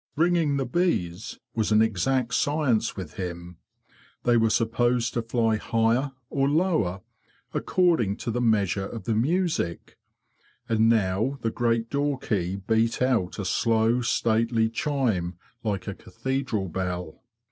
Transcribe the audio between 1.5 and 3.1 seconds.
was an exact science